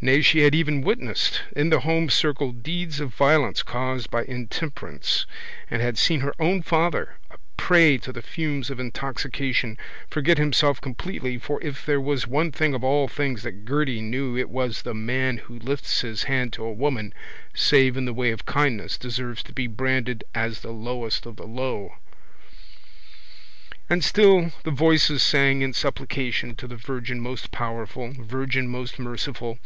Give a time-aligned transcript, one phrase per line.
[0.00, 5.26] Nay, she had even witnessed in the home circle deeds of violence caused by intemperance
[5.68, 9.76] and had seen her own father, a prey to the fumes of intoxication,
[10.08, 14.38] forget himself completely for if there was one thing of all things that Gerty knew
[14.38, 17.12] it was that the man who lifts his hand to a woman
[17.52, 21.44] save in the way of kindness, deserves to be branded as the lowest of the
[21.44, 21.96] low.
[23.90, 29.58] And still the voices sang in supplication to the Virgin most powerful, Virgin most merciful.